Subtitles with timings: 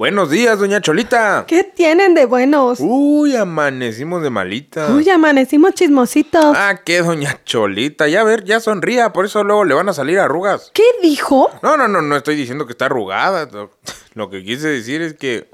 [0.00, 1.44] Buenos días, doña Cholita.
[1.46, 2.78] ¿Qué tienen de buenos?
[2.80, 4.90] Uy, amanecimos de malita.
[4.94, 6.56] Uy, amanecimos chismositos.
[6.56, 8.08] Ah, qué doña Cholita.
[8.08, 10.70] Ya a ver, ya sonría, por eso luego le van a salir arrugas.
[10.72, 11.50] ¿Qué dijo?
[11.62, 13.46] No, no, no, no estoy diciendo que está arrugada.
[14.14, 15.50] Lo- que quise decir es que.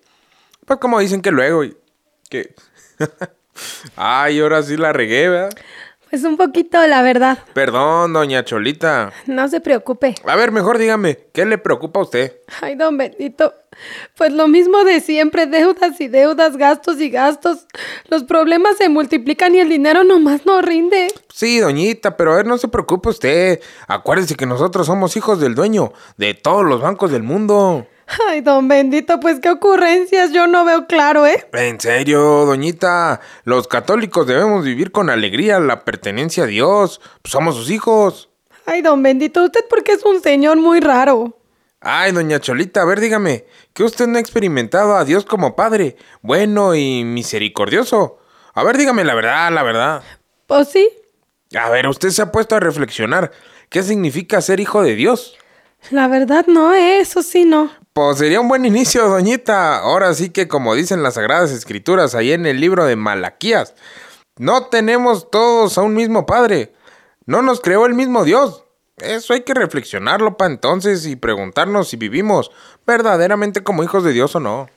[0.65, 1.65] Pues como dicen que luego.
[2.31, 2.55] Que.
[3.97, 5.59] Ay, ahora sí la regué, ¿verdad?
[6.17, 7.41] Pues un poquito, la verdad.
[7.53, 9.13] Perdón, doña Cholita.
[9.27, 10.15] No se preocupe.
[10.25, 12.39] A ver, mejor dígame, ¿qué le preocupa a usted?
[12.63, 13.53] Ay, don Bendito.
[14.17, 17.67] Pues lo mismo de siempre, deudas y deudas, gastos y gastos.
[18.09, 21.09] Los problemas se multiplican y el dinero nomás no rinde.
[21.35, 23.61] Sí, doñita, pero a ver, no se preocupe usted.
[23.87, 27.87] Acuérdese que nosotros somos hijos del dueño de todos los bancos del mundo.
[28.29, 31.45] Ay, don Bendito, pues qué ocurrencias, yo no veo claro, ¿eh?
[31.53, 37.01] En serio, doñita, los católicos debemos vivir con alegría la pertenencia a Dios.
[37.23, 38.31] Pues somos sus hijos.
[38.65, 41.37] Ay, don Bendito, usted porque es un señor muy raro.
[41.81, 45.97] Ay, doña Cholita, a ver, dígame, que usted no ha experimentado a Dios como Padre,
[46.23, 48.19] bueno y misericordioso.
[48.55, 50.03] A ver, dígame la verdad, la verdad.
[50.47, 50.89] Pues sí,
[51.55, 53.31] A ver, usted se ha puesto a reflexionar
[53.69, 55.37] qué significa ser hijo de Dios.
[55.91, 57.01] la verdad no, ¿eh?
[57.01, 57.71] eso sí no.
[57.97, 59.79] Pues sería un buen inicio, doñita.
[59.79, 63.75] Ahora sí que como dicen las Sagradas Escrituras ahí en el libro de Malaquías,
[64.37, 66.75] no tenemos todos a un mismo Padre.
[67.25, 68.65] No nos creó el mismo Dios.
[68.99, 72.51] Eso hay que reflexionarlo para entonces y preguntarnos si vivimos
[72.87, 74.69] verdaderamente como hijos de Dios o no.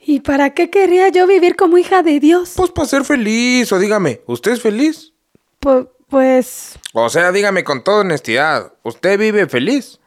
[0.00, 2.54] ¿Y para qué querría yo vivir como hija de Dios?
[2.56, 5.12] Pues para ser feliz, o dígame, ¿usted es feliz?
[5.60, 10.00] Pu- pues, O sea, dígame con toda honestidad, ¿usted vive feliz?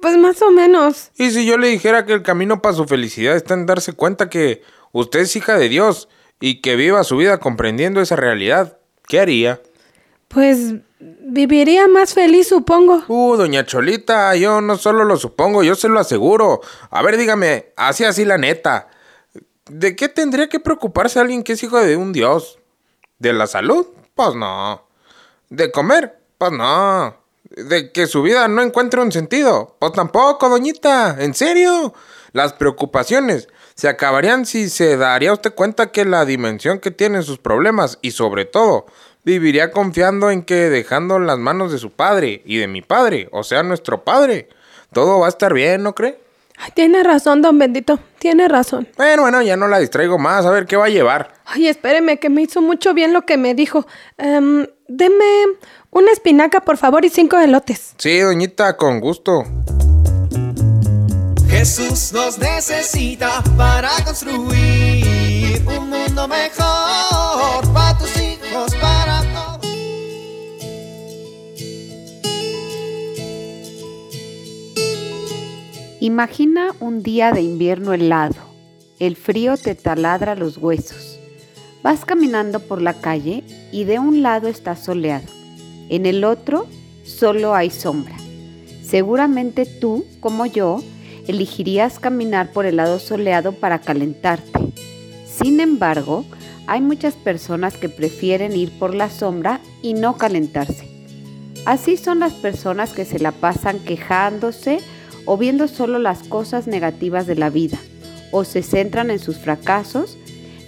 [0.00, 1.10] Pues más o menos.
[1.16, 4.28] Y si yo le dijera que el camino para su felicidad está en darse cuenta
[4.28, 4.62] que
[4.92, 6.08] usted es hija de Dios
[6.40, 9.60] y que viva su vida comprendiendo esa realidad, ¿qué haría?
[10.28, 13.04] Pues viviría más feliz, supongo.
[13.08, 16.60] Uh, doña Cholita, yo no solo lo supongo, yo se lo aseguro.
[16.90, 18.88] A ver, dígame, así así la neta.
[19.70, 22.58] ¿De qué tendría que preocuparse alguien que es hijo de un Dios?
[23.18, 23.86] ¿De la salud?
[24.14, 24.86] Pues no.
[25.48, 26.20] ¿De comer?
[26.38, 27.25] Pues no.
[27.56, 29.76] ¿De que su vida no encuentre un sentido?
[29.78, 31.16] Pues tampoco, doñita.
[31.18, 31.94] ¿En serio?
[32.32, 37.38] Las preocupaciones se acabarían si se daría usted cuenta que la dimensión que tienen sus
[37.38, 38.84] problemas y sobre todo
[39.24, 43.42] viviría confiando en que dejando las manos de su padre y de mi padre, o
[43.42, 44.50] sea, nuestro padre,
[44.92, 46.20] todo va a estar bien, ¿no cree?
[46.58, 47.98] Ay, tiene razón, don Bendito.
[48.18, 48.88] Tiene razón.
[48.96, 51.34] Bueno, bueno, ya no la distraigo más, a ver qué va a llevar.
[51.44, 53.86] Ay, espéreme, que me hizo mucho bien lo que me dijo.
[54.18, 55.24] Em, deme
[55.90, 57.94] una espinaca, por favor, y cinco elotes.
[57.98, 59.44] Sí, doñita, con gusto.
[61.48, 68.05] Jesús nos necesita para construir un mundo mejor para tus
[76.06, 78.36] Imagina un día de invierno helado.
[79.00, 81.18] El frío te taladra los huesos.
[81.82, 85.26] Vas caminando por la calle y de un lado está soleado.
[85.88, 86.68] En el otro
[87.02, 88.14] solo hay sombra.
[88.84, 90.80] Seguramente tú, como yo,
[91.26, 94.60] elegirías caminar por el lado soleado para calentarte.
[95.26, 96.24] Sin embargo,
[96.68, 100.88] hay muchas personas que prefieren ir por la sombra y no calentarse.
[101.64, 104.78] Así son las personas que se la pasan quejándose
[105.26, 107.78] o viendo solo las cosas negativas de la vida,
[108.30, 110.16] o se centran en sus fracasos,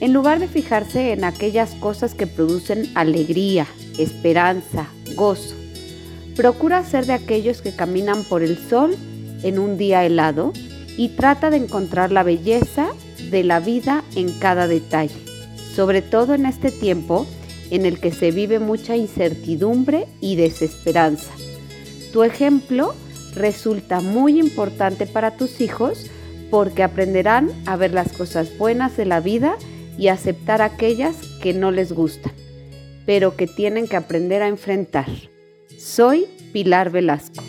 [0.01, 3.67] en lugar de fijarse en aquellas cosas que producen alegría,
[3.99, 5.55] esperanza, gozo.
[6.37, 8.97] Procura ser de aquellos que caminan por el sol
[9.43, 10.53] en un día helado
[10.97, 12.89] y trata de encontrar la belleza
[13.31, 15.15] de la vida en cada detalle,
[15.75, 17.27] sobre todo en este tiempo
[17.71, 21.31] en el que se vive mucha incertidumbre y desesperanza.
[22.13, 22.95] Tu ejemplo
[23.35, 26.11] resulta muy importante para tus hijos
[26.51, 29.57] porque aprenderán a ver las cosas buenas de la vida
[29.99, 32.33] y aceptar aquellas que no les gustan.
[33.09, 35.07] pero que tienen que aprender a enfrentar.
[35.79, 37.43] Soy Pilar Velasco.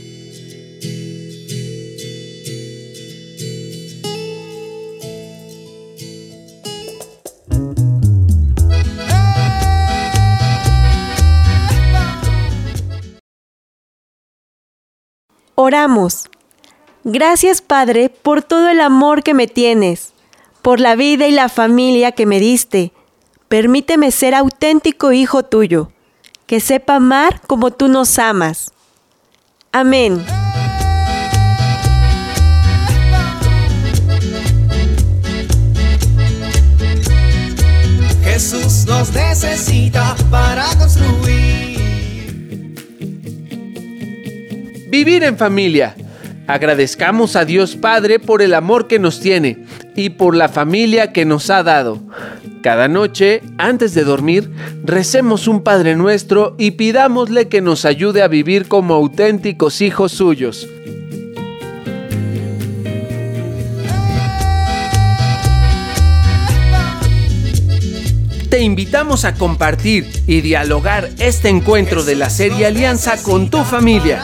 [15.69, 16.27] Oramos.
[17.03, 20.13] Gracias Padre por todo el amor que me tienes,
[20.63, 22.91] por la vida y la familia que me diste.
[23.49, 25.91] Permíteme ser auténtico hijo tuyo,
[26.47, 28.71] que sepa amar como tú nos amas.
[29.71, 30.25] Amén.
[38.23, 40.48] Jesús nos necesita para
[44.89, 45.95] Vivir en familia.
[46.47, 49.65] Agradezcamos a Dios Padre por el amor que nos tiene
[49.95, 52.01] y por la familia que nos ha dado.
[52.63, 54.49] Cada noche, antes de dormir,
[54.83, 60.67] recemos un Padre nuestro y pidámosle que nos ayude a vivir como auténticos hijos suyos.
[68.49, 74.23] Te invitamos a compartir y dialogar este encuentro de la serie Alianza con tu familia.